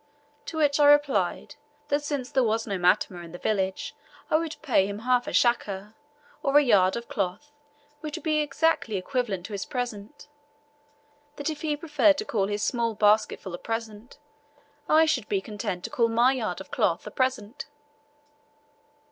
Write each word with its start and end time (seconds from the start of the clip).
To 0.47 0.57
which 0.57 0.79
I 0.79 0.87
replied 0.87 1.57
that 1.89 2.03
since 2.03 2.31
there 2.31 2.41
was 2.43 2.65
no 2.65 2.79
matama 2.79 3.21
in 3.21 3.33
the 3.33 3.37
village 3.37 3.95
I 4.31 4.35
would 4.37 4.55
pay 4.63 4.87
him 4.87 4.97
half 5.05 5.27
a 5.27 5.29
shukka, 5.31 5.93
or 6.41 6.57
a 6.57 6.63
yard 6.63 6.95
of 6.95 7.07
cloth, 7.07 7.51
which 7.99 8.17
would 8.17 8.23
be 8.23 8.37
exactly 8.39 8.97
equivalent 8.97 9.45
to 9.45 9.53
his 9.53 9.63
present; 9.63 10.27
that 11.35 11.51
if 11.51 11.61
he 11.61 11.77
preferred 11.77 12.17
to 12.17 12.25
call 12.25 12.47
his 12.47 12.63
small 12.63 12.95
basketful 12.95 13.53
a 13.53 13.59
present, 13.59 14.17
I 14.89 15.05
should 15.05 15.29
be 15.29 15.39
content 15.39 15.83
to 15.83 15.91
call 15.91 16.07
my 16.07 16.33
yard 16.33 16.59
of 16.61 16.71
cloth 16.71 17.05
a 17.05 17.11
present. 17.11 17.67